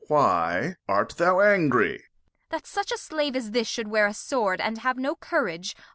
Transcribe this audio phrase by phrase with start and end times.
[0.07, 1.99] Why art thou angry?
[1.99, 2.03] Kent.
[2.49, 5.75] That such a Slave as this shou'd wear a Sword And have no Courage